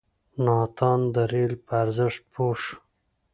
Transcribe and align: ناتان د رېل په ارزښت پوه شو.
ناتان 0.45 0.99
د 1.13 1.15
رېل 1.31 1.53
په 1.65 1.73
ارزښت 1.83 2.21
پوه 2.33 2.55
شو. 2.63 2.77